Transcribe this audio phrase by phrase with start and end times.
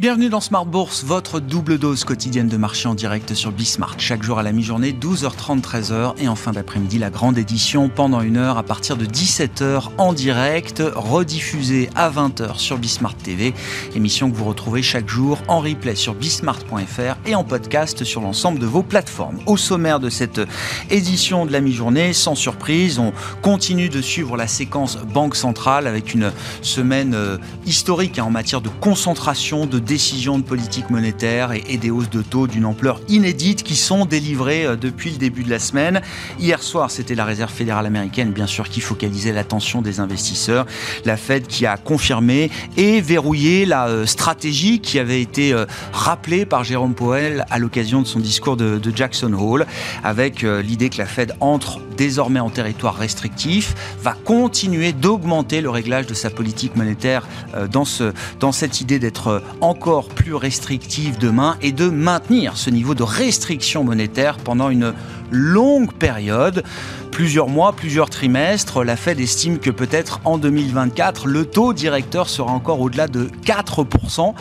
[0.00, 3.96] Bienvenue dans Smart Bourse, votre double dose quotidienne de marché en direct sur Bismart.
[3.98, 8.20] Chaque jour à la mi-journée, 12h30, 13h et en fin d'après-midi, la grande édition pendant
[8.20, 13.54] une heure à partir de 17h en direct, rediffusée à 20h sur Bismart TV.
[13.96, 18.60] Émission que vous retrouvez chaque jour en replay sur bismart.fr et en podcast sur l'ensemble
[18.60, 19.40] de vos plateformes.
[19.46, 20.40] Au sommaire de cette
[20.90, 26.14] édition de la mi-journée, sans surprise, on continue de suivre la séquence Banque Centrale avec
[26.14, 26.30] une
[26.62, 31.90] semaine euh, historique hein, en matière de concentration, de décisions de politique monétaire et, des
[31.90, 35.58] hausses de taux d'une ampleur inédite qui sont délivrées euh, depuis le début de la
[35.58, 36.02] semaine.
[36.38, 40.66] Hier soir, c'était la Réserve fédérale américaine, bien sûr, qui focalisait l'attention des investisseurs.
[41.06, 46.44] La Fed qui a confirmé et verrouillé la euh, stratégie qui avait été euh, rappelée
[46.44, 49.66] par Jérôme Powell à l'occasion de son discours de, Jackson Hole,
[50.04, 56.06] avec l'idée que la Fed entre désormais en territoire restrictif, va continuer d'augmenter le réglage
[56.06, 57.26] de sa politique monétaire
[57.70, 62.68] dans, ce, dans cette idée d'être en encore plus restrictive demain et de maintenir ce
[62.68, 64.92] niveau de restriction monétaire pendant une
[65.30, 66.64] longue période,
[67.12, 68.82] plusieurs mois, plusieurs trimestres.
[68.82, 74.34] La Fed estime que peut-être en 2024, le taux directeur sera encore au-delà de 4%.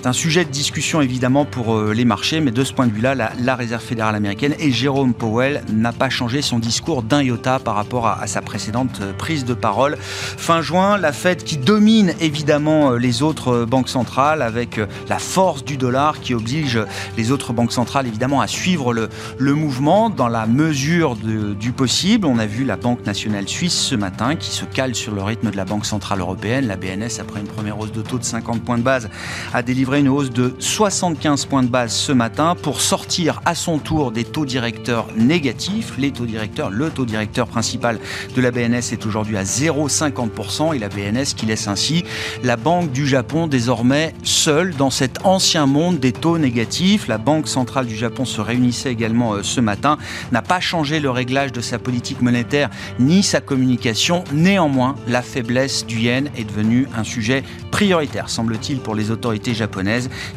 [0.00, 2.92] C'est un sujet de discussion évidemment pour euh, les marchés, mais de ce point de
[2.92, 7.58] vue-là, la, Réserve fédérale américaine et Jérôme Powell n'a pas changé son discours d'un iota
[7.58, 9.96] par rapport à, sa précédente euh, prise de parole.
[9.98, 15.64] Fin juin, la Fed qui domine évidemment euh, les autres banques centrales avec la force
[15.64, 16.78] du dollar qui oblige
[17.16, 22.28] les autres banques centrales évidemment à suivre le, le mouvement dans la mesure du possible.
[22.28, 25.50] On a vu la Banque nationale suisse ce matin qui se cale sur le rythme
[25.50, 26.68] de la Banque centrale européenne.
[26.68, 29.10] La BNS, après une première hausse de taux de 50 points de base,
[29.52, 33.78] a délivré une hausse de 75 points de base ce matin pour sortir à son
[33.78, 35.94] tour des taux directeurs négatifs.
[35.98, 37.98] Les taux directeurs, le taux directeur principal
[38.36, 42.04] de la BNS est aujourd'hui à 0,50% et la BNS qui laisse ainsi
[42.42, 47.08] la Banque du Japon désormais seule dans cet ancien monde des taux négatifs.
[47.08, 49.96] La Banque centrale du Japon se réunissait également euh, ce matin,
[50.32, 54.24] n'a pas changé le réglage de sa politique monétaire ni sa communication.
[54.32, 59.77] Néanmoins, la faiblesse du yen est devenue un sujet prioritaire, semble-t-il, pour les autorités japonaises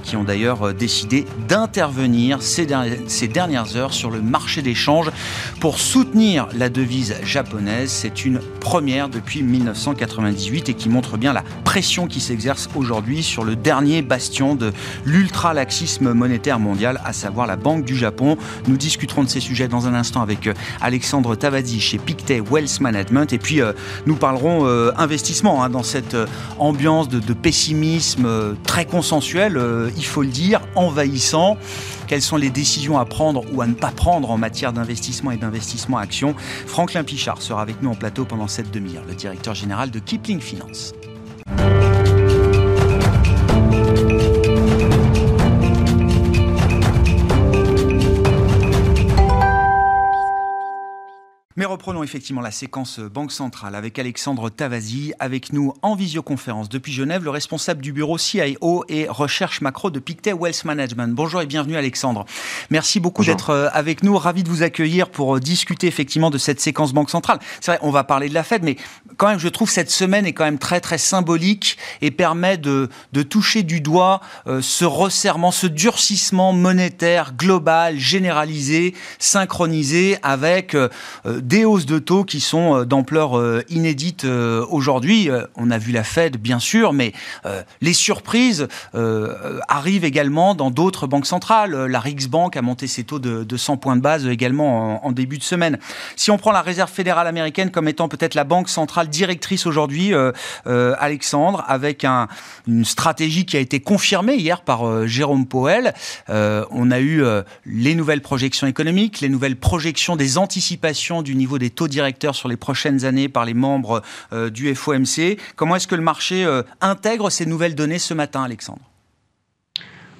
[0.03, 2.65] qui ont d'ailleurs euh, décidé d'intervenir ces,
[3.27, 5.09] dernières heures sur le marché des changes
[5.59, 7.91] pour soutenir la devise japonaise.
[7.91, 13.43] C'est une première depuis 1998 et qui montre bien la pression qui s'exerce aujourd'hui sur
[13.43, 14.71] le dernier bastion de
[15.05, 18.37] l'ultralaxisme monétaire mondial, à savoir la Banque du Japon.
[18.67, 22.79] Nous discuterons de ces sujets dans un instant avec euh, Alexandre Tavadi chez Pictet Wealth
[22.79, 23.73] Management et puis euh,
[24.05, 24.65] nous parlerons
[24.97, 26.15] investissement hein, dans cette
[26.59, 31.57] ambiance de, de pessimisme très consensuel euh, il faut le dire, envahissant.
[32.07, 35.37] Quelles sont les décisions à prendre ou à ne pas prendre en matière d'investissement et
[35.37, 36.35] d'investissement action?
[36.67, 40.39] Franklin Pichard sera avec nous en plateau pendant cette demi-heure, le directeur général de Kipling
[40.39, 40.93] Finance.
[51.71, 57.23] Reprenons effectivement la séquence Banque Centrale avec Alexandre Tavasi, avec nous en visioconférence depuis Genève,
[57.23, 61.15] le responsable du bureau CIO et recherche macro de Pictet Wealth Management.
[61.15, 62.25] Bonjour et bienvenue Alexandre.
[62.71, 66.37] Merci beaucoup d'être euh, avec nous, ravi de vous accueillir pour euh, discuter effectivement de
[66.37, 67.39] cette séquence Banque Centrale.
[67.61, 68.75] C'est vrai, on va parler de la Fed, mais
[69.15, 72.89] quand même je trouve cette semaine est quand même très très symbolique et permet de,
[73.13, 80.75] de toucher du doigt euh, ce resserrement, ce durcissement monétaire global, généralisé, synchronisé avec
[81.25, 85.29] des hausses de taux qui sont euh, d'ampleur euh, inédite euh, aujourd'hui.
[85.55, 87.13] On a vu la Fed, bien sûr, mais
[87.81, 88.67] les surprises
[89.67, 91.85] arrivent également dans d'autres banques centrales.
[91.85, 95.43] La Riksbank a monté ses taux de, 100 points de base également en, début de
[95.43, 95.77] semaine.
[96.15, 100.13] Si on prend la Réserve fédérale américaine comme étant peut-être la banque centrale directrice aujourd'hui,
[100.65, 105.93] Alexandre, avec une stratégie qui a été confirmée hier par Jérôme Powell,
[106.29, 107.23] on a eu
[107.65, 112.49] les nouvelles projections économiques, les nouvelles projections des anticipations du niveau des taux directeurs sur
[112.49, 114.01] les prochaines années par les membres
[114.33, 115.37] euh, du FOMC.
[115.55, 118.81] Comment est-ce que le marché euh, intègre ces nouvelles données ce matin, Alexandre?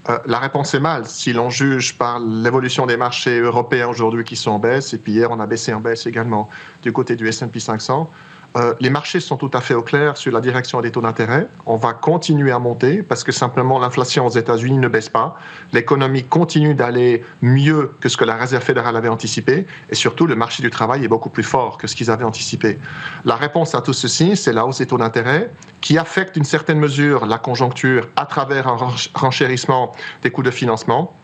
[0.09, 1.05] Euh, la réponse est mal.
[1.05, 5.11] Si l'on juge par l'évolution des marchés européens aujourd'hui qui sont en baisse, et puis
[5.11, 6.50] hier on a baissé en baisse également
[6.81, 8.09] du côté du S&P 500,
[8.57, 11.48] euh, les marchés sont tout à fait au clair sur la direction des taux d'intérêt.
[11.65, 15.36] On va continuer à monter parce que simplement l'inflation aux États-Unis ne baisse pas.
[15.71, 20.36] L'économie continue d'aller mieux que ce que la Réserve fédérale avait anticipé et surtout le
[20.36, 22.77] marché du travail est beaucoup plus fort que ce qu'ils avaient anticipé.
[23.24, 26.80] La réponse à tout ceci, c'est la hausse des taux d'intérêt qui affecte d'une certaine
[26.80, 28.77] mesure la conjoncture à travers un
[29.13, 29.94] renchérissement
[30.24, 31.15] des coûts de financement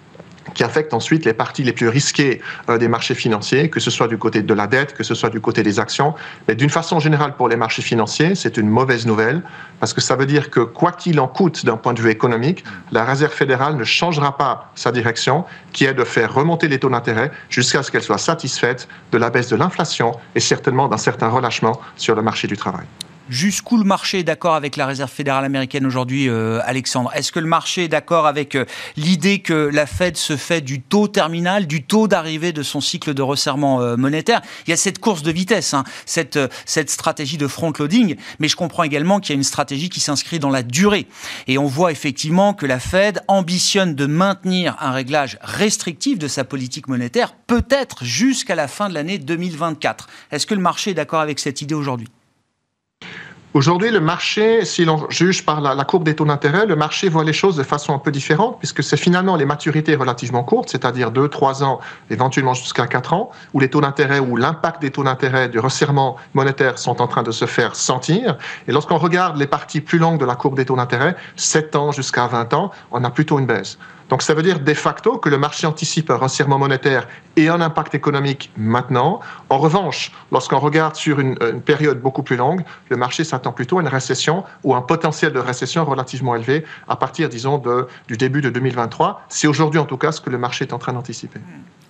[0.53, 4.07] qui affecte ensuite les parties les plus risquées euh, des marchés financiers, que ce soit
[4.07, 6.13] du côté de la dette, que ce soit du côté des actions.
[6.47, 9.41] Mais d'une façon générale, pour les marchés financiers, c'est une mauvaise nouvelle,
[9.79, 12.63] parce que ça veut dire que quoi qu'il en coûte d'un point de vue économique,
[12.91, 16.89] la Réserve fédérale ne changera pas sa direction, qui est de faire remonter les taux
[16.89, 21.29] d'intérêt jusqu'à ce qu'elle soit satisfaite de la baisse de l'inflation et certainement d'un certain
[21.29, 22.85] relâchement sur le marché du travail.
[23.29, 27.11] Jusqu'où le marché est d'accord avec la Réserve fédérale américaine aujourd'hui, euh, Alexandre?
[27.13, 28.63] Est-ce que le marché est d'accord avec euh,
[28.95, 33.13] l'idée que la Fed se fait du taux terminal, du taux d'arrivée de son cycle
[33.13, 34.41] de resserrement euh, monétaire?
[34.65, 38.55] Il y a cette course de vitesse, hein, cette, cette stratégie de front-loading, mais je
[38.55, 41.05] comprends également qu'il y a une stratégie qui s'inscrit dans la durée.
[41.47, 46.45] Et on voit effectivement que la Fed ambitionne de maintenir un réglage restrictif de sa
[46.45, 50.07] politique monétaire, peut-être jusqu'à la fin de l'année 2024.
[50.31, 52.07] Est-ce que le marché est d'accord avec cette idée aujourd'hui?
[53.57, 57.23] Aujourd'hui, le marché, si l'on juge par la, courbe des taux d'intérêt, le marché voit
[57.23, 61.09] les choses de façon un peu différente, puisque c'est finalement les maturités relativement courtes, c'est-à-dire
[61.09, 61.79] 2, 3 ans,
[62.11, 66.17] éventuellement jusqu'à 4 ans, où les taux d'intérêt, ou l'impact des taux d'intérêt du resserrement
[66.35, 68.37] monétaire sont en train de se faire sentir.
[68.67, 71.91] Et lorsqu'on regarde les parties plus longues de la courbe des taux d'intérêt, 7 ans
[71.91, 73.79] jusqu'à 20 ans, on a plutôt une baisse.
[74.09, 77.61] Donc ça veut dire de facto que le marché anticipe un resserrement monétaire et un
[77.61, 79.19] impact économique maintenant.
[79.49, 83.81] En revanche, lorsqu'on regarde sur une, période beaucoup plus longue, le marché s'attend plutôt à
[83.81, 88.41] une récession ou un potentiel de récession relativement élevé à partir, disons, de, du début
[88.41, 89.21] de 2023.
[89.29, 91.39] C'est aujourd'hui en tout cas ce que le marché est en train d'anticiper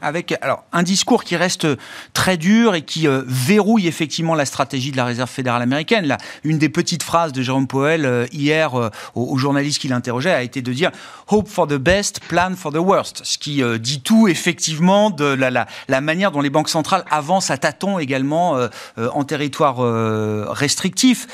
[0.01, 1.67] avec alors un discours qui reste
[2.13, 6.05] très dur et qui euh, verrouille effectivement la stratégie de la Réserve fédérale américaine.
[6.05, 10.33] Là, une des petites phrases de Jérôme Powell euh, hier euh, aux, journalistes qui l'interrogeaient
[10.33, 10.91] a été de dire
[11.27, 15.49] "Hope for the best, plan for the worst", ce qui dit tout effectivement de la,
[15.49, 18.57] la, la, manière dont les banques centrales avancent à tâtons également
[18.97, 19.77] en territoire
[20.53, 21.27] restrictif.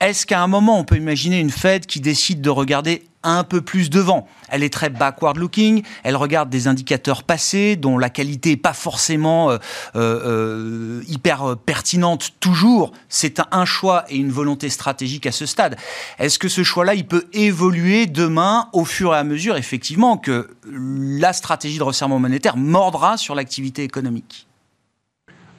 [0.00, 3.60] Est-ce qu'à un moment on peut imaginer une Fed qui décide de regarder un peu
[3.60, 4.28] plus devant.
[4.48, 9.50] Elle est très backward-looking, elle regarde des indicateurs passés dont la qualité n'est pas forcément
[9.50, 9.58] euh,
[9.96, 12.92] euh, euh, hyper pertinente toujours.
[13.08, 15.76] C'est un choix et une volonté stratégique à ce stade.
[16.18, 20.50] Est-ce que ce choix-là, il peut évoluer demain au fur et à mesure, effectivement, que
[20.70, 24.46] la stratégie de resserrement monétaire mordra sur l'activité économique?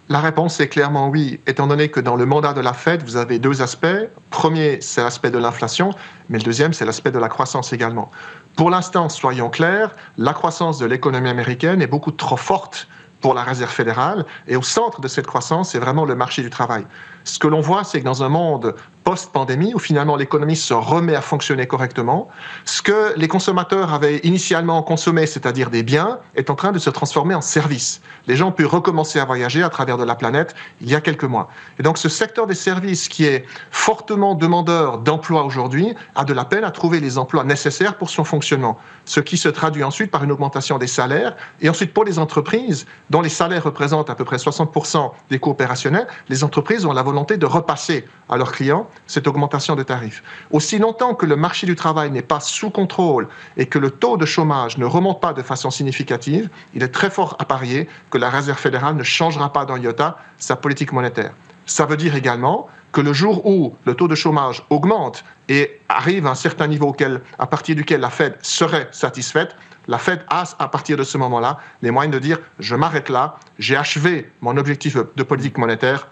[0.08, 3.18] La réponse est clairement oui, étant donné que dans le mandat de la Fed, vous
[3.18, 3.88] avez deux aspects.
[4.30, 5.92] Premier, c'est l'aspect de l'inflation,
[6.30, 8.12] mais le deuxième, c'est l'aspect de la croissance également.
[8.56, 12.88] Pour l'instant, soyons clairs, la croissance de l'économie américaine est beaucoup trop forte
[13.20, 16.52] pour la Réserve fédérale, et au centre de cette croissance, c'est vraiment le marché du
[16.52, 16.86] travail.
[17.24, 18.76] Ce que l'on voit, c'est que dans un monde
[19.06, 22.28] post-pandémie, où finalement l'économie se remet à fonctionner correctement,
[22.66, 26.90] ce que les consommateurs avaient initialement consommé, c'est-à-dire des biens, est en train de se
[26.90, 28.02] transformer en services.
[28.26, 31.02] Les gens ont pu recommencer à voyager à travers de la planète il y a
[31.02, 31.50] quelques mois.
[31.80, 36.44] Et donc ce secteur des services qui est fortement demandeur d'emplois aujourd'hui a de la
[36.44, 40.24] peine à trouver les emplois nécessaires pour son fonctionnement, ce qui se traduit ensuite par
[40.24, 41.36] une augmentation des salaires.
[41.62, 45.52] Et ensuite pour les entreprises, dont les salaires représentent à peu près 60% des coûts
[45.52, 50.24] opérationnels, les entreprises ont la volonté de repasser à leurs clients cette augmentation de tarifs.
[50.52, 53.28] Aussi longtemps que le marché du travail n'est pas sous contrôle
[53.58, 57.10] et que le taux de chômage ne remonte pas de façon significative, il est très
[57.10, 61.34] fort à parier que la Réserve fédérale ne changera pas dans iota sa politique monétaire.
[61.66, 66.28] Ça veut dire également que le jour où le taux de chômage augmente et arrive
[66.28, 69.56] à un certain niveau auquel, à partir duquel la Fed serait satisfaite,
[69.88, 73.38] la Fed a, à partir de ce moment-là, les moyens de dire je m'arrête là,
[73.60, 76.08] j'ai achevé mon objectif de politique monétaire,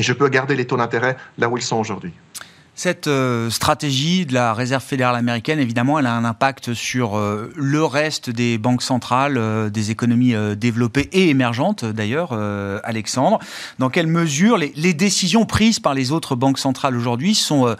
[0.00, 2.12] et je peux garder les taux d'intérêt là où ils sont aujourd'hui.
[2.74, 7.52] Cette euh, stratégie de la Réserve fédérale américaine, évidemment, elle a un impact sur euh,
[7.54, 12.32] le reste des banques centrales, euh, des économies développées et émergentes, d'ailleurs,
[12.82, 13.38] Alexandre.
[13.78, 17.76] Dans quelle mesure les, les, décisions prises par les autres banques centrales aujourd'hui sont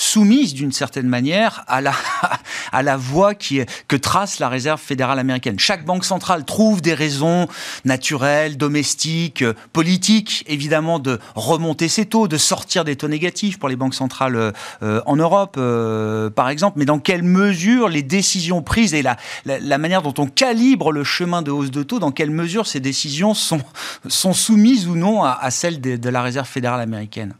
[0.00, 1.92] soumise d'une certaine manière à la,
[2.72, 5.58] à la voie qui, que trace la réserve fédérale américaine.
[5.58, 7.48] Chaque banque centrale trouve des raisons
[7.84, 13.76] naturelles, domestiques, politiques, évidemment, de remonter ses taux, de sortir des taux négatifs pour les
[13.76, 14.52] banques centrales
[14.82, 16.78] euh, en Europe, euh, par exemple.
[16.78, 21.04] Mais dans quelle mesure les décisions prises et la, la, manière dont on calibre le
[21.04, 23.60] chemin de hausse de taux, dans quelle mesure ces décisions sont,
[24.08, 27.34] sont soumises ou non à, à celles de la réserve fédérale américaine?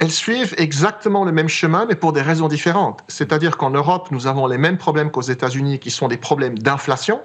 [0.00, 3.04] Elles suivent exactement le même chemin, mais pour des raisons différentes.
[3.06, 7.20] C'est-à-dire qu'en Europe, nous avons les mêmes problèmes qu'aux États-Unis, qui sont des problèmes d'inflation,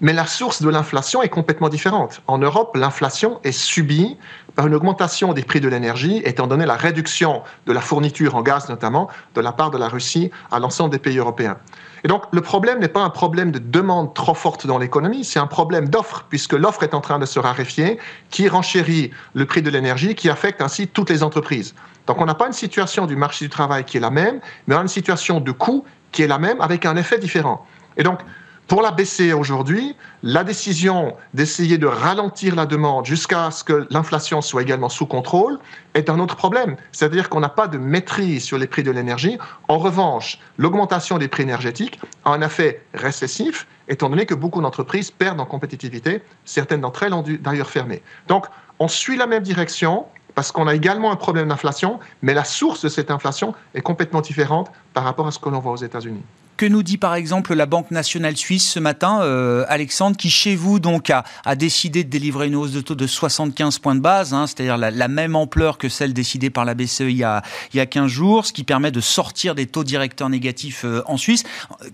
[0.00, 2.22] mais la source de l'inflation est complètement différente.
[2.28, 4.16] En Europe, l'inflation est subie
[4.54, 8.42] par une augmentation des prix de l'énergie, étant donné la réduction de la fourniture en
[8.42, 11.58] gaz notamment de la part de la Russie à l'ensemble des pays européens.
[12.04, 15.38] Et donc, le problème n'est pas un problème de demande trop forte dans l'économie, c'est
[15.38, 17.98] un problème d'offre, puisque l'offre est en train de se raréfier,
[18.30, 21.74] qui renchérit le prix de l'énergie, qui affecte ainsi toutes les entreprises.
[22.06, 24.74] Donc on n'a pas une situation du marché du travail qui est la même, mais
[24.74, 27.64] on a une situation de coût qui est la même avec un effet différent.
[27.96, 28.20] Et donc,
[28.68, 34.40] Pour la BCE aujourd'hui, la décision d'essayer de ralentir la demande jusqu'à ce que l'inflation
[34.40, 35.58] soit également sous contrôle
[35.92, 36.76] est un autre problème.
[36.90, 39.36] C'est-à-dire qu'on n'a pas de maîtrise sur les prix de l'énergie.
[39.68, 45.10] En revanche, l'augmentation des prix énergétiques a un effet récessif, étant donné que beaucoup d'entreprises
[45.10, 46.22] perdent en compétitivité.
[46.46, 48.02] Certaines d'entre elles ont d'ailleurs fermé.
[48.28, 48.46] Donc,
[48.78, 52.82] on suit la même direction parce qu'on a également un problème d'inflation, mais la source
[52.82, 56.22] de cette inflation est complètement différente par rapport à ce que l'on voit aux États-Unis.
[56.56, 60.54] Que nous dit par exemple la Banque nationale suisse ce matin, euh, Alexandre, qui chez
[60.54, 61.24] vous donc a,
[61.56, 65.08] décidé de délivrer une hausse de taux de 75 points de base, hein, c'est-à-dire la,
[65.08, 67.42] même ampleur que celle décidée par la BCE il y, a,
[67.72, 71.02] il y a 15 jours, ce qui permet de sortir des taux directeurs négatifs euh,
[71.06, 71.44] en Suisse.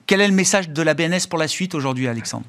[0.06, 2.44] Quel est le message de la BNS pour la suite aujourd'hui, Alexandre?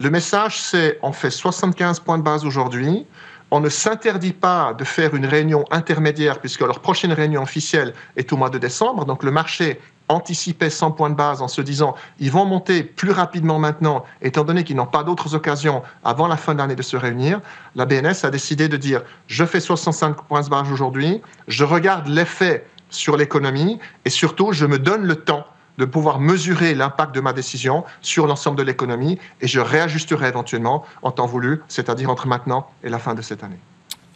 [0.00, 3.06] Le message, c'est on fait 75 points de base aujourd'hui.
[3.50, 8.32] On ne s'interdit pas de faire une réunion intermédiaire puisque leur prochaine réunion officielle est
[8.32, 9.04] au mois de décembre.
[9.04, 13.10] Donc le marché anticipait 100 points de base en se disant ils vont monter plus
[13.10, 16.82] rapidement maintenant, étant donné qu'ils n'ont pas d'autres occasions avant la fin de l'année de
[16.82, 17.40] se réunir,
[17.74, 22.06] la BNS a décidé de dire je fais 65 points de base aujourd'hui, je regarde
[22.06, 25.46] l'effet sur l'économie et surtout je me donne le temps
[25.78, 30.84] de pouvoir mesurer l'impact de ma décision sur l'ensemble de l'économie et je réajusterai éventuellement
[31.02, 33.58] en temps voulu, c'est-à-dire entre maintenant et la fin de cette année.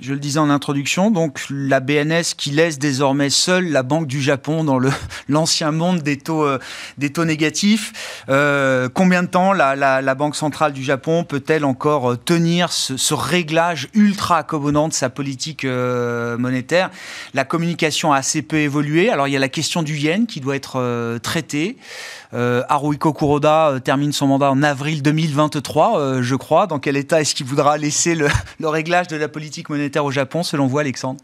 [0.00, 4.22] Je le disais en introduction, donc la BNS qui laisse désormais seule la Banque du
[4.22, 4.78] Japon dans
[5.28, 8.22] l'ancien monde des taux euh, négatifs.
[8.28, 13.12] Euh, combien de temps la, Banque centrale du Japon peut-elle encore euh, tenir ce, ce
[13.12, 16.90] réglage ultra accommodant de sa politique monétaire?
[17.34, 19.10] La communication a assez peu évolué.
[19.10, 21.76] Alors il y a la question du yen qui doit être traitée.
[22.34, 26.66] Euh, Haruhiko Kuroda euh, termine son mandat en avril 2023, euh, je crois.
[26.66, 28.28] Dans quel état est-ce qu'il voudra laisser le,
[28.62, 31.20] réglage de la politique monétaire au Japon, selon vous, Alexandre?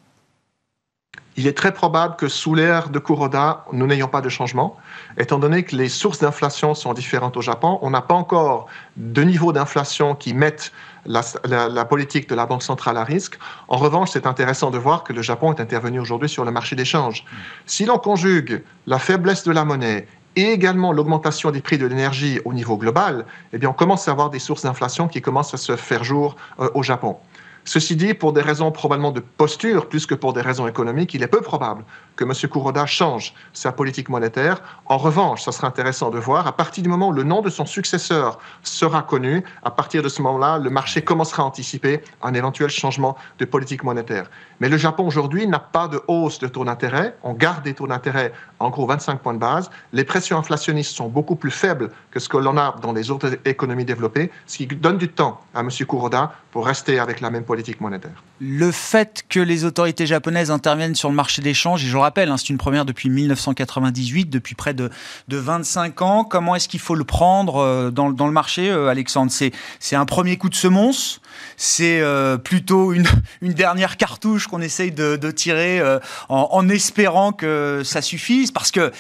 [1.36, 4.76] Il est très probable que sous l'ère de Kuroda, nous n'ayons pas de changement,
[5.18, 7.78] étant donné que les sources d'inflation sont différentes au Japon.
[7.82, 10.72] On n'a pas encore de niveau d'inflation qui mette
[11.06, 13.36] la, la, politique de la Banque centrale à risque.
[13.66, 16.76] En revanche, c'est intéressant de voir que le Japon est intervenu aujourd'hui sur le marché
[16.76, 17.24] d'échange.
[17.66, 20.06] Si l'on conjugue la faiblesse de la monnaie
[20.36, 24.10] et également l'augmentation des prix de l'énergie au niveau global, eh bien, on commence à
[24.10, 27.16] avoir des sources d'inflation qui commencent à se faire jour euh, au Japon.
[27.64, 31.22] Ceci dit, pour des raisons probablement de posture plus que pour des raisons économiques, il
[31.22, 31.84] est peu probable
[32.16, 32.32] que M.
[32.50, 34.62] Kuroda change sa politique monétaire.
[34.86, 37.50] En revanche, ça sera intéressant de voir, à partir du moment où le nom de
[37.50, 42.34] son successeur sera connu, à partir de ce moment-là, le marché commencera à anticiper un
[42.34, 44.30] éventuel changement de politique monétaire.
[44.60, 47.16] Mais le Japon aujourd'hui n'a pas de hausse de taux d'intérêt.
[47.22, 49.70] On garde des taux d'intérêt en gros 25 points de base.
[49.92, 53.38] Les pressions inflationnistes sont beaucoup plus faibles que ce que l'on a dans les autres
[53.44, 55.68] économies développées, ce qui donne du temps à M.
[55.70, 58.22] Kuroda pour rester avec la même politique monétaire.
[58.40, 62.50] Le fait que les autorités japonaises interviennent sur le marché je le rappelle, hein, c'est
[62.50, 64.90] une première depuis 1998, depuis près de,
[65.28, 69.32] de 25 ans, comment est-ce qu'il faut le prendre euh, dans, le marché, euh, Alexandre?
[69.32, 71.20] C'est un premier coup de semonce?
[71.56, 72.92] C'est euh, plutôt
[73.42, 75.82] une, dernière cartouche qu'on essaye de, tirer
[76.28, 78.92] en, en, espérant que ça suffise, parce que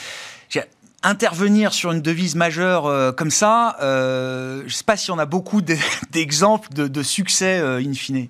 [1.06, 5.60] intervenir sur une devise majeure comme ça, je ne sais pas si on a beaucoup
[6.10, 8.28] d'exemples de, succès in fine.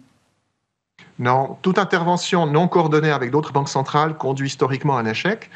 [1.19, 5.51] Non, toute intervention non coordonnée avec d'autres banques centrales conduit historiquement à un échec.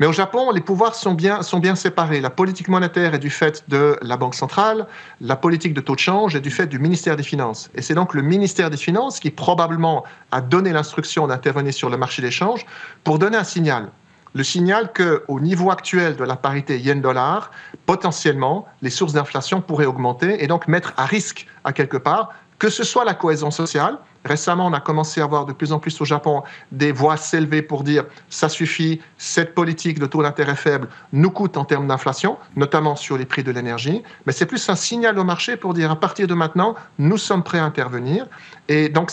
[0.00, 2.20] Mais au Japon, les pouvoirs sont bien, sont bien séparés.
[2.20, 4.86] La politique monétaire est du fait de la Banque centrale,
[5.20, 7.68] la politique de taux de change est du fait du ministère des Finances.
[7.74, 11.96] Et c'est donc le ministère des Finances qui probablement a donné l'instruction d'intervenir sur le
[11.96, 12.64] marché des changes
[13.02, 13.90] pour donner un signal
[14.34, 17.50] le signal qu'au niveau actuel de la parité yen-dollar,
[17.86, 22.68] potentiellement, les sources d'inflation pourraient augmenter et donc mettre à risque, à quelque part, que
[22.68, 23.98] ce soit la cohésion sociale,
[24.28, 27.62] Récemment, on a commencé à voir de plus en plus au Japon des voix s'élever
[27.62, 32.36] pour dire ça suffit, cette politique de taux d'intérêt faible nous coûte en termes d'inflation,
[32.54, 34.02] notamment sur les prix de l'énergie.
[34.26, 37.42] Mais c'est plus un signal au marché pour dire à partir de maintenant, nous sommes
[37.42, 38.26] prêts à intervenir.
[38.68, 39.10] Et donc,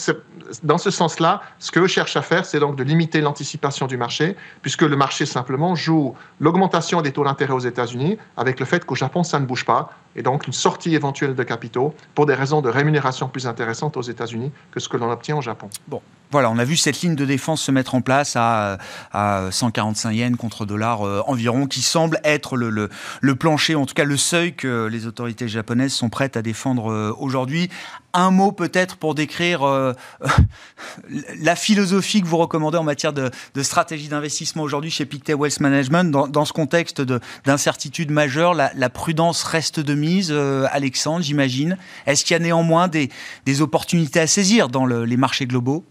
[0.64, 4.36] dans ce sens-là, ce que cherchent à faire, c'est donc de limiter l'anticipation du marché,
[4.62, 8.96] puisque le marché simplement joue l'augmentation des taux d'intérêt aux États-Unis avec le fait qu'au
[8.96, 12.62] Japon, ça ne bouge pas, et donc une sortie éventuelle de capitaux pour des raisons
[12.62, 15.70] de rémunération plus intéressantes aux États-Unis que ce que l'on obtient au Japon.
[16.44, 18.77] On a vu cette ligne de défense se mettre en place à,
[19.12, 22.89] à 145 yens contre dollar euh, environ, qui semble être le,
[23.36, 27.15] plancher, en tout cas le seuil que les autorités japonaises sont prêtes à défendre euh,
[27.18, 27.70] aujourd'hui.
[28.13, 29.94] Un mot peut-être pour décrire euh,
[31.42, 33.30] la philosophie que vous recommandez en matière de,
[33.62, 36.12] stratégie d'investissement aujourd'hui chez Pictet Wealth Management.
[36.12, 37.01] Dans, ce contexte
[37.46, 41.77] d'incertitude majeure, la, prudence reste de mise, Alexandre, j'imagine.
[42.06, 43.10] Est-ce qu'il y a néanmoins des,
[43.62, 45.86] opportunités à saisir dans le, les marchés globaux?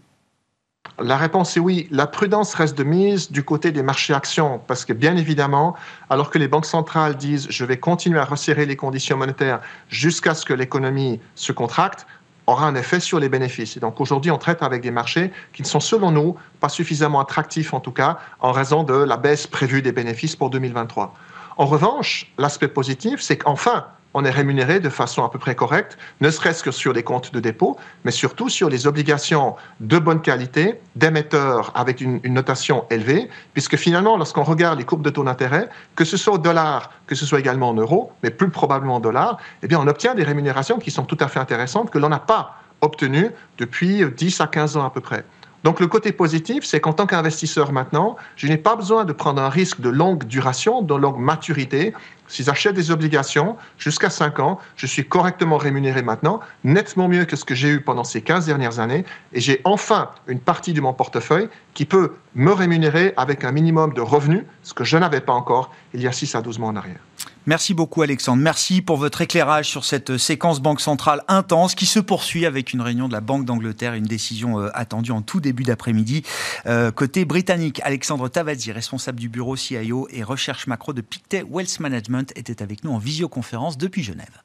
[0.99, 1.87] La réponse est oui.
[1.91, 5.75] La prudence reste de mise du côté des marchés actions, parce que bien évidemment,
[6.09, 10.33] alors que les banques centrales disent je vais continuer à resserrer les conditions monétaires jusqu'à
[10.33, 12.05] ce que l'économie se contracte,
[12.47, 13.75] aura un effet sur les bénéfices.
[13.75, 17.19] Et donc aujourd'hui, on traite avec des marchés qui ne sont selon nous pas suffisamment
[17.19, 21.13] attractifs en tout cas en raison de la baisse prévue des bénéfices pour 2023.
[21.57, 23.85] En revanche, l'aspect positif, c'est qu'enfin,
[24.15, 27.33] on est rémunéré de façon à peu près correcte, ne serait-ce que sur les comptes
[27.33, 33.29] de dépôt, mais surtout sur les obligations de bonne qualité d'émetteurs avec une, notation élevée,
[33.53, 37.13] puisque finalement, lorsqu'on regarde les courbes de taux d'intérêt, que ce soit au dollar, que
[37.13, 40.23] ce soit également en euros, mais plus probablement en dollars, eh bien, on obtient des
[40.23, 44.47] rémunérations qui sont tout à fait intéressantes que l'on n'a pas obtenues depuis 10 à
[44.47, 45.25] 15 ans à peu près.
[45.65, 49.41] Donc le côté positif, c'est qu'en tant qu'investisseur maintenant, je n'ai pas besoin de prendre
[49.41, 51.91] un risque de longue duration, de longue maturité.
[52.27, 57.35] Si j'achète des obligations jusqu'à 5 ans, je suis correctement rémunéré maintenant, nettement mieux que
[57.35, 60.81] ce que j'ai eu pendant ces 15 dernières années, et j'ai enfin une partie de
[60.81, 65.21] mon portefeuille qui peut me rémunérer avec un minimum de revenus, ce que je n'avais
[65.21, 66.99] pas encore il y a 6 à 12 mois en arrière.
[67.45, 68.41] Merci beaucoup Alexandre.
[68.41, 72.81] Merci pour votre éclairage sur cette séquence Banque centrale intense qui se poursuit avec une
[72.81, 76.23] réunion de la Banque d'Angleterre, une décision euh, attendue en tout début d'après-midi.
[76.65, 81.79] Euh, côté britannique, Alexandre Tavazzi, responsable du bureau CIO et recherche macro de Pictet Wealth
[81.79, 84.41] Management, était avec nous en visioconférence depuis Genève.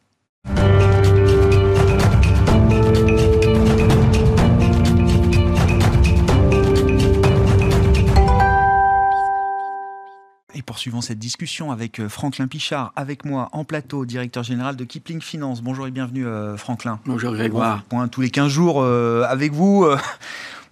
[10.71, 15.21] Poursuivons cette discussion avec euh, Franklin Pichard, avec moi en plateau, directeur général de Kipling
[15.21, 15.63] Finance.
[15.63, 17.01] Bonjour et bienvenue euh, Franklin.
[17.07, 17.83] Bonjour Grégoire.
[17.89, 19.85] point tous les 15 jours euh, avec vous.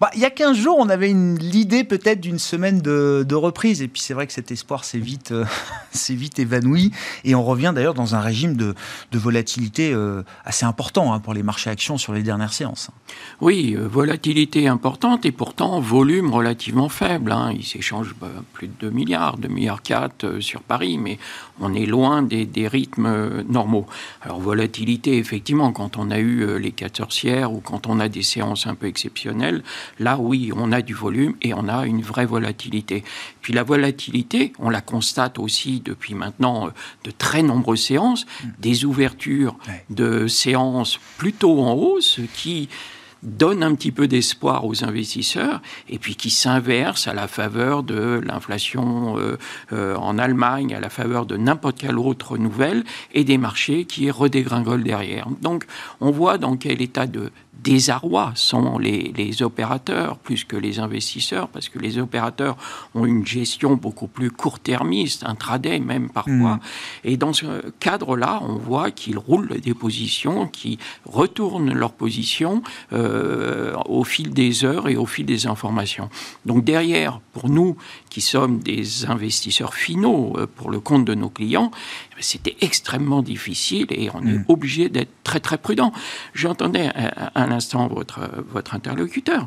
[0.01, 3.83] Bah, il y a 15 jours, on avait l'idée peut-être d'une semaine de, reprise.
[3.83, 5.45] Et puis c'est vrai que cet espoir s'est vite, euh,
[6.39, 6.93] évanoui.
[7.25, 8.75] Et on revient d'ailleurs dans un régime de,
[9.13, 12.91] volatilité euh, assez important hein, pour les marchés actions sur les dernières séances.
[13.41, 17.33] Oui, euh, volatilité importante et pourtant volume relativement faible.
[17.33, 17.53] Hein.
[17.53, 21.19] Il s'échange bah, plus de 2 milliards, 2 milliards 4 sur Paris, mais
[21.61, 23.87] on est loin des, rythmes normaux.
[24.23, 28.23] Alors volatilité, effectivement, quand on a eu les 4 sorcières ou quand on a des
[28.23, 29.63] séances un peu exceptionnelles,
[29.99, 33.05] Là, oui, on a du volume et on a une vraie volatilité.
[33.43, 36.71] Puis la volatilité, on la constate aussi depuis maintenant euh,
[37.05, 38.49] de très nombreuses séances, mm.
[38.59, 39.57] des ouvertures
[39.91, 42.69] de séances plutôt en hausse qui
[43.23, 48.21] donne un petit peu d'espoir aux investisseurs et puis qui s'inverse à la faveur de
[48.25, 49.37] l'inflation euh,
[49.73, 54.11] euh, en Allemagne, à la faveur de n'importe quelle autre nouvelle et des marchés qui
[54.11, 55.29] redégringolent derrière.
[55.43, 55.67] Donc
[56.01, 61.49] on voit dans quel état de désarroi sont les, les, opérateurs plus que les investisseurs,
[61.49, 62.57] parce que les opérateurs
[62.95, 66.57] ont une gestion beaucoup plus court-termiste, intraday même parfois.
[66.57, 66.61] Mm.
[67.05, 73.75] Et dans ce cadre-là, on voit qu'ils roulent des positions, qui retournent leurs positions euh,
[73.87, 76.09] au fil des heures et au fil des informations.
[76.47, 77.77] Donc derrière, pour nous
[78.11, 81.71] qui sommes des investisseurs finaux euh, pour le compte de nos clients,
[82.21, 84.45] c'était extrêmement difficile et on est mm.
[84.49, 85.93] obligé d'être très très prudent.
[86.35, 86.91] J'entendais
[87.35, 89.47] un, instant votre, votre interlocuteur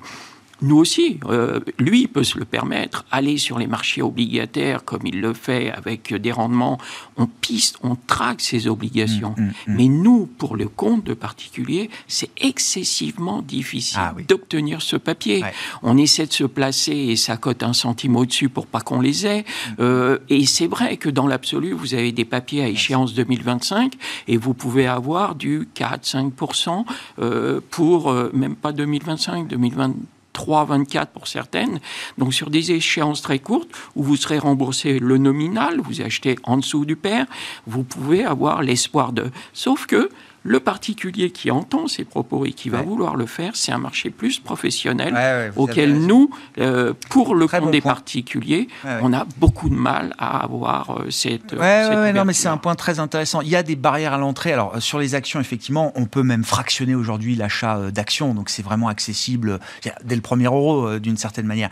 [0.61, 5.19] nous aussi, euh, lui peut se le permettre, aller sur les marchés obligataires comme il
[5.19, 6.77] le fait avec des rendements,
[7.17, 9.33] on piste, on traque ses obligations.
[9.37, 9.75] Mm, mm, mm.
[9.75, 15.43] Mais nous, pour le compte de particulier, c'est excessivement difficile ah d'obtenir ce papier.
[15.81, 19.25] On essaie de se placer et ça cote un centime au-dessus pour pas qu'on les
[19.25, 19.45] ait.
[19.79, 23.93] Euh, et c'est vrai que dans l'absolu, vous avez des papiers à échéance 2025
[24.27, 26.85] et vous pouvez avoir du 4-5%
[27.19, 30.20] euh, pour même pas 2025, 2023.
[30.33, 31.79] 3, 24 pour certaines.
[32.17, 36.57] Donc sur des échéances très courtes où vous serez remboursé le nominal, vous achetez en
[36.57, 37.25] dessous du père,
[37.67, 39.31] vous pouvez avoir l'espoir de.
[39.53, 40.09] Sauf que
[40.43, 44.09] le particulier qui entend ces propos et qui va vouloir le faire, c'est un marché
[44.09, 48.67] plus professionnel auquel nous, euh, pour le compte des particuliers,
[49.01, 51.53] on a beaucoup de mal à avoir euh, cette.
[51.53, 53.41] Oui, non, mais c'est un point très intéressant.
[53.41, 54.53] Il y a des barrières à l'entrée.
[54.53, 58.33] Alors, euh, sur les actions, effectivement, on peut même fractionner aujourd'hui l'achat d'actions.
[58.33, 59.59] Donc, c'est vraiment accessible
[60.03, 61.69] dès le premier euro, d'une certaine manière.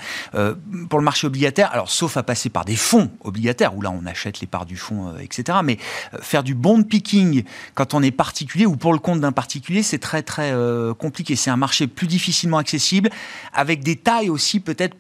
[0.90, 4.06] pour le marché obligataire, alors, sauf à passer par des fonds obligataires, où là, on
[4.06, 5.60] achète les parts du fonds, etc.
[5.64, 5.78] Mais
[6.22, 10.00] faire du bond picking quand on est particulier, ou pour le compte d'un particulier, c'est
[10.00, 11.36] très très euh, compliqué.
[11.36, 13.10] C'est un marché plus difficilement accessible,
[13.54, 14.96] avec des tailles aussi peut-être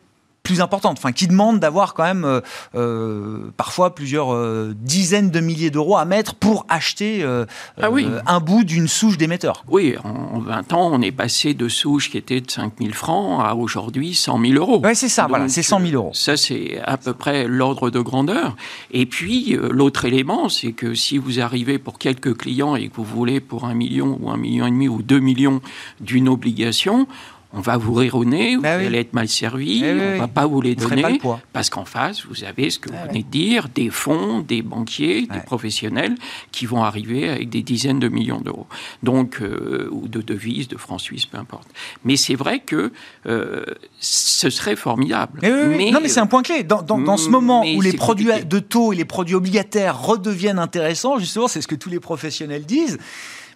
[0.49, 2.41] plus importante, enfin qui demande d'avoir quand même euh,
[2.73, 7.87] euh, parfois plusieurs euh, dizaines de milliers d'euros à mettre pour acheter ah
[8.25, 9.63] un bout d'une souche d'émetteur.
[9.67, 13.45] Oui, en 20 ans, on est passé de souches qui étaient de 5 000 francs
[13.45, 14.81] à aujourd'hui 100 000 euros.
[14.83, 16.11] Oui, c'est ça, voilà, c'est 100 000 euros.
[16.15, 18.55] Ça, c'est à peu près l'ordre de grandeur.
[18.89, 23.03] Et puis, l'autre élément, c'est que si vous arrivez pour quelques clients et que vous
[23.03, 25.61] voulez pour un million ou un million et demi ou deux millions
[25.99, 27.07] d'une obligation,
[27.51, 30.17] on va vous rire au nez, vous bah allez être mal servi, eh on ne
[30.19, 31.19] va pas vous les donner,
[31.51, 34.61] parce qu'en face, vous avez ce que ah vous venez de dire, des fonds, des
[34.61, 36.15] banquiers, des professionnels
[36.51, 38.67] qui vont arriver avec des dizaines de millions d'euros,
[39.01, 41.67] donc euh, ou de devises, de francs suisses, peu importe.
[42.05, 42.91] Mais c'est vrai que
[43.25, 43.65] euh,
[43.99, 45.39] ce serait formidable.
[45.41, 46.63] Eh mais, non, mais c'est un point clé.
[46.63, 51.17] Dans, dans, ce moment où les produits de taux et les produits obligataires redeviennent intéressants,
[51.17, 52.99] justement, c'est ce que tous les professionnels disent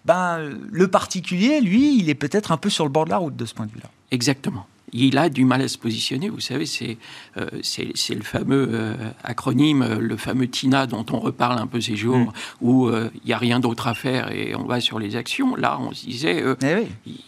[0.04, 3.36] ben, le particulier, lui, il est peut-être un peu sur le bord de la route
[3.36, 3.90] de ce point de vue-là.
[4.10, 4.66] Exactement.
[4.96, 6.28] Il a du mal à se positionner.
[6.28, 6.98] Vous savez, c'est
[7.36, 11.96] euh, le fameux euh, acronyme, euh, le fameux TINA dont on reparle un peu ces
[11.96, 12.32] jours, mm.
[12.60, 15.56] où il n'y a rien d'autre à faire et on va sur les actions.
[15.56, 16.86] Là, on se disait, eh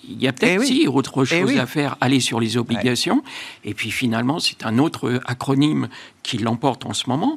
[0.09, 3.25] il y a peut-être eh si autre eh chose à faire, aller sur les obligations.
[3.65, 5.89] Et puis finalement, c'est un autre acronyme
[6.23, 7.37] qui l'emporte en ce moment.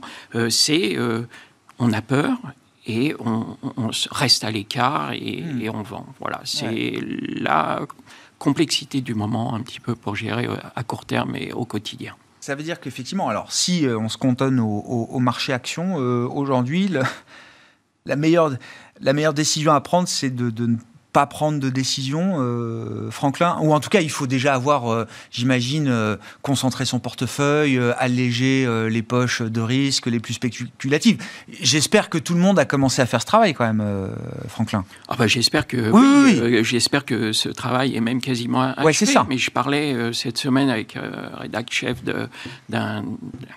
[0.49, 0.95] c'est
[1.79, 2.37] on a peur
[2.89, 3.55] et on,
[4.11, 5.61] reste à l'écart hmm.
[5.61, 6.05] et, on vend.
[6.19, 7.81] Voilà, c'est la
[8.39, 12.15] complexité du moment un petit peu pour gérer euh, à court terme et au quotidien.
[12.39, 16.89] Ça veut dire qu'effectivement, alors si euh, on se cantonne au, marché action, euh, aujourd'hui,
[18.05, 18.55] la meilleure,
[19.01, 20.77] la meilleure décision à prendre, c'est de, de, ne
[21.11, 25.05] pas prendre de décision, euh, Franklin Ou en tout cas, il faut déjà avoir, euh,
[25.31, 31.17] j'imagine, euh, concentré son portefeuille, alléger les poches de risque les plus spéculatives.
[31.61, 33.83] J'espère que tout le monde a commencé à faire ce travail quand même,
[34.47, 34.85] Franklin.
[35.07, 38.85] Ah bah, j'espère que oui, j'espère que ce travail est même quasiment achevé.
[38.85, 39.25] Ouais, c'est ça.
[39.27, 40.97] Mais je parlais cette semaine avec
[41.33, 41.97] rédac chef
[42.69, 43.03] d'un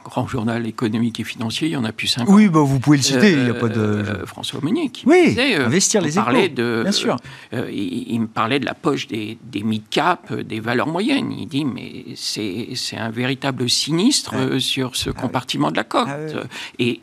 [0.05, 1.69] grand journal économique et financier.
[1.69, 2.29] Il y en a plus cinq.
[2.29, 3.33] Oui, bah, vous pouvez le citer.
[3.33, 6.31] il n'y a pas de François Meunier qui oui, disait, investir les échos.
[6.55, 7.17] de bien sûr
[7.55, 11.33] euh, il, me parlait de la poche des, mid-cap, euh, des valeurs moyennes.
[11.33, 16.09] Il dit, mais c'est un véritable sinistre euh, sur ce ah compartiment de la cote.
[16.09, 16.41] Ah
[16.79, 17.01] Et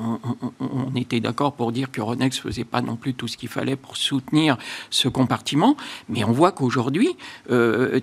[0.00, 3.74] on, était d'accord pour dire que Ronex faisait pas non plus tout ce qu'il fallait
[3.74, 4.56] pour soutenir
[4.90, 5.76] ce compartiment,
[6.08, 7.16] mais on voit qu'aujourd'hui,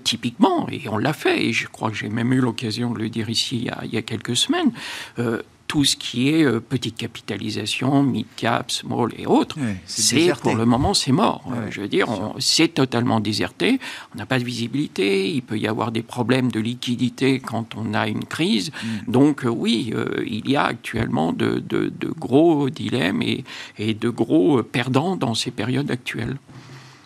[0.04, 3.08] typiquement, et on l'a fait, et je crois que j'ai même eu l'occasion de le
[3.08, 4.74] dire ici il y a, quelques semaines,
[5.68, 10.66] tout ce qui est euh, petite capitalisation, mid cap, small et autres, c'est pour le
[10.66, 11.44] moment c'est mort.
[11.70, 12.08] je veux dire,
[12.40, 13.80] c'est totalement déserté.
[14.14, 15.32] On n'a pas de visibilité.
[15.32, 18.72] Il peut y avoir des problèmes de liquidité quand on a une crise.
[18.72, 19.12] Mm.
[19.12, 21.64] Donc euh, oui, euh, il y a actuellement de,
[22.20, 23.44] gros dilemmes et,
[23.78, 26.38] et de gros perdants dans ces périodes actuelles.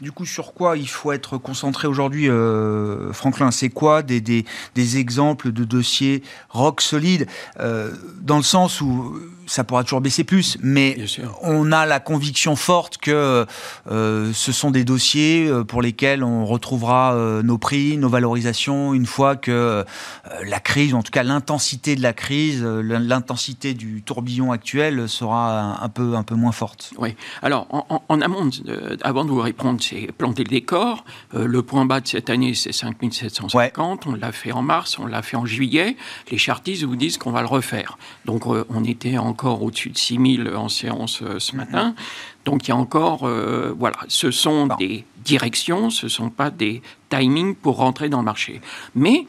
[0.01, 3.51] Du coup, sur quoi il faut être concentré aujourd'hui, euh, Franklin?
[3.51, 7.27] C'est quoi des, des, exemples de dossiers rock solides?
[7.59, 10.97] Euh, Dans le sens où ça pourra toujours baisser plus, mais
[11.41, 13.47] on a la conviction forte que
[13.89, 18.93] euh, ce sont des dossiers euh, pour lesquels on retrouvera euh, nos prix, nos valorisations,
[18.93, 19.83] une fois que
[20.45, 25.89] la crise, en tout cas l'intensité de la crise, l'intensité du tourbillon actuel sera un,
[25.89, 26.93] peu, un peu moins forte.
[26.97, 27.15] Oui.
[27.41, 27.67] Alors,
[28.07, 28.49] en, amont,
[29.01, 31.03] avant de vous répondre, c'est planter le décor.
[31.33, 34.05] le point bas de cette année, c'est 5750.
[34.07, 35.97] On l'a fait en mars, on l'a fait en juillet.
[36.29, 37.97] Les chartistes vous disent qu'on va le refaire.
[38.25, 41.95] Donc, on était en encore au-dessus de 6000 en séance euh, ce matin.
[42.43, 46.49] Donc il y a encore, euh, voilà, ce sont des directions, ce ne sont pas
[46.49, 48.59] des timings pour rentrer dans le marché.
[48.95, 49.25] Mais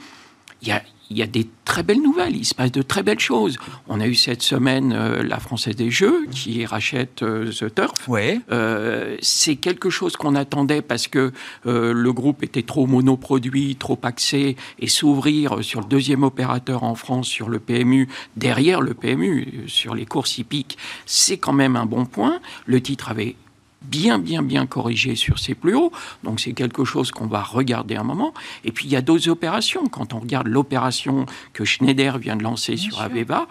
[0.63, 3.03] il y a, il y a des très belles nouvelles, il se passe de très
[3.03, 3.59] belles choses.
[3.89, 8.09] On a eu cette semaine euh, la Française des Jeux qui rachète euh, The Turf.
[8.09, 8.41] Ouais.
[8.53, 11.33] Euh, c'est quelque chose qu'on attendait parce que
[11.65, 17.27] le groupe était trop monoproduit, trop axé, et s'ouvrir sur le deuxième opérateur en France,
[17.27, 22.07] sur le PMU, derrière le PMU, sur les courses hippiques, c'est quand même un bon
[22.07, 22.41] point.
[22.67, 23.37] Le titre avait
[23.83, 25.93] bien, bien, bien corrigé sur ses plus hauts.
[26.23, 28.35] Donc c'est quelque chose qu'on va regarder un moment.
[28.65, 29.87] Et puis il y a d'autres opérations.
[29.89, 33.47] Quand on regarde l'opération que Schneider vient de lancer sur Aveva,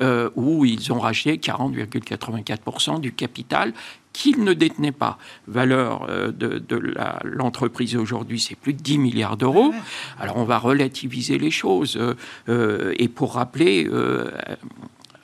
[0.00, 3.72] euh, où ils ont racheté 40,84% du capital
[4.12, 5.18] qu'ils ne détenaient pas.
[5.46, 6.62] Valeur euh, de,
[7.24, 9.72] l'entreprise aujourd'hui, c'est plus de 10 milliards d'euros.
[10.18, 11.98] Alors on va relativiser les choses.
[12.48, 13.88] Euh, et pour rappeler,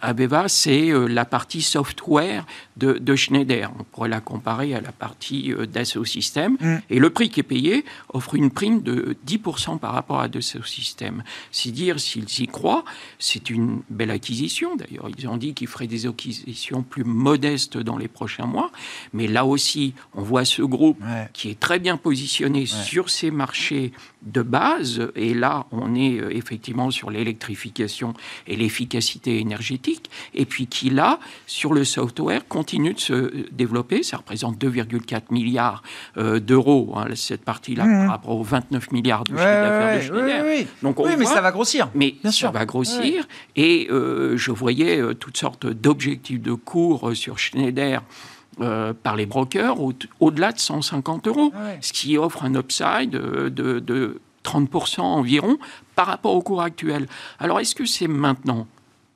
[0.03, 2.45] Aveva, c'est euh, la partie software
[2.77, 3.71] de, Schneider.
[3.79, 5.67] On pourrait la comparer à la partie euh,
[6.05, 6.57] Systèmes.
[6.61, 6.77] Mm.
[6.91, 10.65] Et le prix qui est payé offre une prime de 10% par rapport à Dassault
[10.65, 11.23] Systèmes.
[11.51, 12.85] C'est dire s'ils y croient,
[13.19, 14.77] c'est une belle acquisition.
[14.77, 18.71] D'ailleurs, ils ont dit qu'ils feraient des acquisitions plus modestes dans les prochains mois.
[19.13, 23.93] Mais là aussi, on voit ce groupe qui est très bien positionné sur ces marchés
[24.27, 25.09] de base.
[25.15, 28.15] Et là, on est euh, effectivement sur l'électrification
[28.47, 30.11] et l'efficacité énergétique.
[30.35, 34.03] Et puis qui, là, sur le software, continue de se développer.
[34.03, 35.83] Ça représente 2,4 milliards
[36.17, 37.99] euh, d'euros, hein, cette partie-là, mmh.
[38.01, 40.45] par rapport aux 29 milliards de chiffre d'affaires de Schneider.
[40.45, 41.89] Oui, Donc oui mais ça va grossir.
[41.95, 43.27] Mais Bien ça va grossir.
[43.55, 48.03] Et euh, je voyais toutes sortes d'objectifs de cours sur Schneider
[48.61, 49.77] euh, par les brokers
[50.21, 55.59] au-delà de 150 euros, ce qui offre un upside de, 30% environ
[55.97, 57.09] par rapport au cours actuel.
[57.40, 58.69] Alors est-ce que c'est maintenant?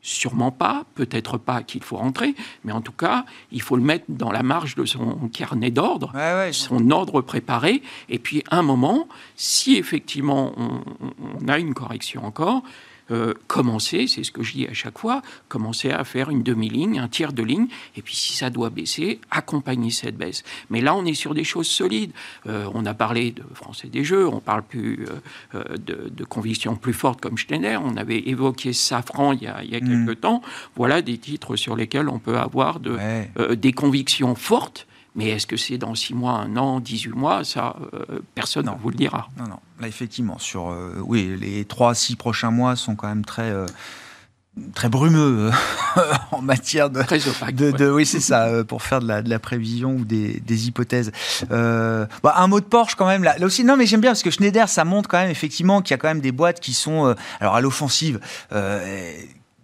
[0.02, 4.06] Sûrement pas, peut-être pas qu'il faut rentrer, mais en tout cas, il faut le mettre
[4.08, 6.12] dans la marge de son carnet d'ordre,
[6.52, 12.62] son ordre préparé, et puis un moment, si effectivement on a une correction encore,
[13.10, 16.98] euh, commencer, c'est ce que je dis à chaque fois, commencer à faire une demi-ligne,
[16.98, 20.44] un tiers de ligne, et puis si ça doit baisser, accompagner cette baisse.
[20.70, 22.12] Mais là, on est sur des choses solides.
[22.46, 25.06] Euh, on a parlé de Français des Jeux, on parle plus
[25.54, 29.70] euh, de, convictions plus fortes comme Schneider, on avait évoqué Safran il y a, il
[29.70, 30.06] y a mm.
[30.06, 30.42] quelques temps.
[30.76, 32.96] Voilà des titres sur lesquels on peut avoir de,
[33.54, 37.44] des convictions fortes mais est-ce que c'est dans 6 mois, 1 an, 18 mois?
[37.44, 39.28] Ça, euh, personne ne vous le dira.
[39.38, 39.58] Non, non.
[39.80, 43.50] Là, effectivement, sur euh, oui, les 3 6 prochains mois sont quand même très.
[43.50, 43.66] Euh,
[44.74, 45.50] très brumeux
[46.32, 49.38] en matière de, très opaque, de, oui c'est ça pour faire de la, de la,
[49.38, 51.12] prévision ou des, des hypothèses
[51.48, 54.24] bah, un mot de Porsche quand même là, là aussi non mais j'aime bien parce
[54.24, 56.74] que Schneider ça montre quand même effectivement qu'il y a quand même des boîtes qui
[56.74, 58.18] sont alors à l'offensive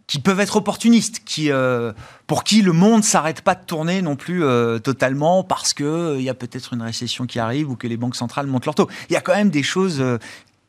[0.07, 1.93] qui peuvent être opportunistes, qui, euh,
[2.27, 6.21] pour qui le monde s'arrête pas de tourner non plus euh, totalement parce que il
[6.21, 8.77] euh, y a peut-être une récession qui arrive ou que les banques centrales montent leur
[8.77, 8.89] taux.
[9.11, 10.03] Il y a quand même des choses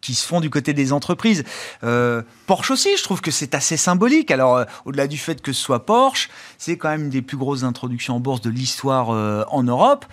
[0.02, 1.44] qui se font du côté des entreprises.
[1.82, 4.32] Porsche aussi, je trouve que c'est assez symbolique.
[4.32, 7.64] Alors, au-delà du fait que ce soit Porsche, c'est quand même une des plus grosses
[7.64, 10.06] introductions en bourse de l'histoire en Europe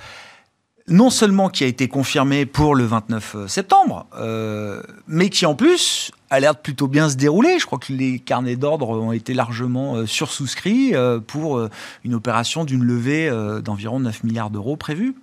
[0.88, 5.54] non seulement qui a été confirmé pour le 29 euh, septembre, euh, mais qui en
[5.54, 7.59] plus a l'air de plutôt bien se dérouler.
[7.59, 10.94] Je crois que les carnets d'ordre ont été largement euh, sursouscrits
[11.27, 11.61] pour
[12.05, 13.31] une opération d'une levée
[13.62, 15.14] d'environ 9 milliards d'euros prévue.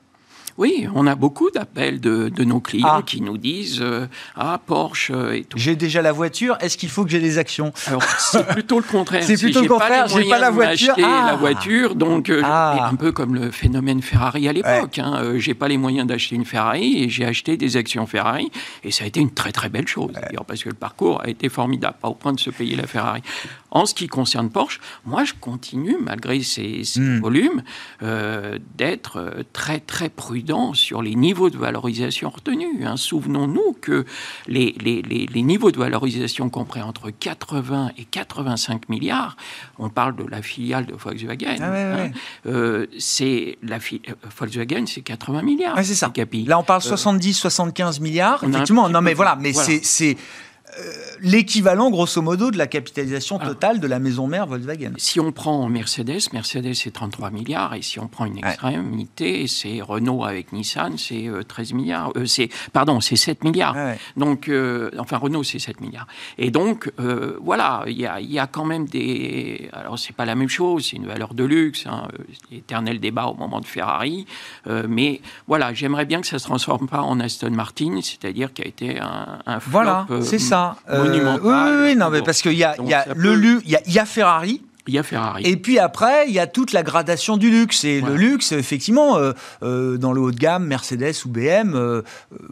[0.58, 3.02] Oui, on a beaucoup d'appels de, nos clients ah.
[3.06, 5.58] qui nous disent euh, Ah, Porsche euh, et tout.
[5.58, 7.72] J'ai déjà la voiture, est-ce qu'il faut que j'ai des actions?
[7.88, 9.24] Alors, c'est plutôt le contraire.
[9.26, 10.96] c'est plutôt le contraire, j'ai pas la voiture.
[10.98, 11.28] Ah.
[11.28, 12.90] la voiture, donc, euh, ah.
[12.92, 15.00] un peu comme le phénomène Ferrari à l'époque.
[15.00, 18.52] Hein, j'ai pas les moyens d'acheter une Ferrari et j'ai acheté des actions Ferrari.
[18.84, 20.12] Et ça a été une très très belle chose,
[20.48, 23.22] parce que le parcours a été formidable, pas au point de se payer la Ferrari.
[23.72, 27.20] En ce qui concerne Porsche, moi je continue, malgré ces, hmm.
[27.20, 27.64] volumes,
[28.78, 32.86] d'être très très prudent sur les niveaux de valorisation retenus.
[32.86, 32.98] Hein.
[32.98, 34.06] Souvenons-nous que
[34.48, 39.38] les, les, les, niveaux de valorisation compris entre 80 et 85 milliards,
[39.80, 42.12] on parle de la filiale de Volkswagen, ah hein,
[42.46, 45.84] euh, c'est la euh, Volkswagen, c'est 80 milliards.
[45.84, 46.12] c'est ça.
[46.48, 48.44] Là, on parle 70-75 euh, milliards.
[48.44, 50.18] Effectivement, non, mais voilà, mais c'est
[50.80, 53.48] euh, l'équivalent, grosso modo, de la capitalisation ah.
[53.48, 54.94] totale de la maison mère Volkswagen.
[54.98, 59.82] Si on prend Mercedes, Mercedes c'est 33 milliards, et si on prend une extrémité, c'est
[59.82, 62.12] Renault avec Nissan, c'est 13 euh, milliards.
[62.16, 63.76] Euh, c'est pardon, c'est 7 milliards.
[64.16, 64.50] Donc,
[64.98, 66.08] enfin Renault c'est 7 milliards.
[66.38, 66.92] Et donc
[67.42, 69.70] voilà, il y a, y a, quand même des.
[69.74, 72.08] Alors c'est pas la même chose, c'est une valeur de luxe, hein,
[72.52, 74.26] éternel débat au moment de Ferrari,
[74.88, 78.68] mais voilà, j'aimerais bien que ça se transforme pas en Aston Martin, c'est-à-dire qui a
[78.68, 79.72] été un, un flop.
[79.72, 80.61] Voilà, c'est ça.
[80.90, 84.06] Euh, oui, oui, non, mais parce qu'il y a, y a le il y, a
[84.06, 85.44] Ferrari, il y a Ferrari.
[85.46, 87.84] Et puis après, il y a toute la gradation du luxe.
[87.84, 92.02] Et le luxe, effectivement, euh, euh, dans le haut de gamme, Mercedes ou BM euh,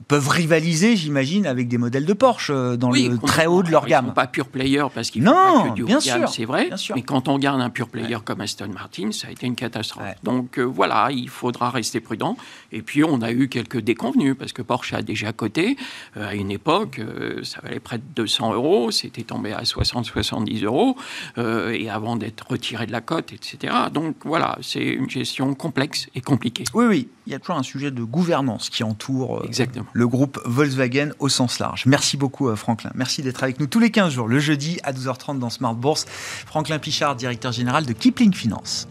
[0.07, 4.05] peuvent rivaliser, j'imagine, avec des modèles de Porsche dans le très haut de leur gamme.
[4.05, 6.45] Ils sont pas pure player parce qu'ils font pas que du haut de gamme, c'est
[6.45, 6.69] vrai.
[6.95, 10.15] Mais quand on garde un pure player comme Aston Martin, ça a été une catastrophe.
[10.23, 12.37] Donc voilà, il faudra rester prudent.
[12.71, 15.77] Et puis on a eu quelques déconvenus parce que Porsche a déjà coté.
[16.15, 17.01] à une époque,
[17.43, 18.91] ça valait près de 200 euros.
[18.91, 20.95] C'était tombé à 60-70 euros.
[21.37, 23.73] et avant d'être retiré de la cote, etc.
[23.93, 26.63] Donc voilà, c'est une gestion complexe et compliquée.
[26.73, 30.39] Oui, oui, il y a toujours un sujet de gouvernance qui entoure euh, le groupe
[30.45, 31.85] Volkswagen au sens large.
[31.85, 32.91] Merci beaucoup, euh, Franklin.
[32.95, 36.05] Merci d'être avec nous tous les 15 jours, le jeudi à 12h30 dans Smart Bourse.
[36.45, 38.87] Franklin Pichard, directeur général de Kipling Finance.